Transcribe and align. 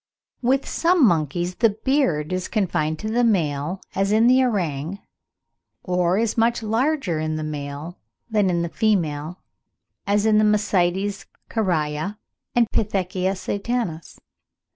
With 0.41 0.67
some 0.67 1.05
monkeys 1.05 1.53
the 1.53 1.77
beard 1.85 2.33
is 2.33 2.47
confined 2.47 2.97
to 2.97 3.07
the 3.11 3.23
male, 3.23 3.83
as 3.93 4.11
in 4.11 4.25
the 4.25 4.41
orang; 4.43 4.97
or 5.83 6.17
is 6.17 6.35
much 6.35 6.63
larger 6.63 7.19
in 7.19 7.35
the 7.35 7.43
male 7.43 7.99
than 8.27 8.49
in 8.49 8.63
the 8.63 8.69
female, 8.69 9.43
as 10.07 10.25
in 10.25 10.39
the 10.39 10.43
Mycetes 10.43 11.27
caraya 11.51 12.17
and 12.55 12.67
Pithecia 12.71 13.35
satanas 13.35 14.15
(Fig. 14.15 14.23